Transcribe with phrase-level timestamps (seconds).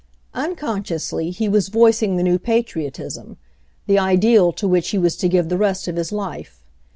[0.33, 3.37] Unconsciously, he was voicing the new patriot ism—
[3.85, 6.63] the ideal to which he was to give the rest of his life.